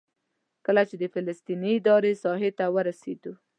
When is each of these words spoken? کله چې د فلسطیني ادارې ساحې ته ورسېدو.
کله 0.65 0.81
چې 0.89 0.95
د 0.99 1.03
فلسطیني 1.13 1.71
ادارې 1.79 2.13
ساحې 2.23 2.51
ته 2.57 2.65
ورسېدو. 2.75 3.33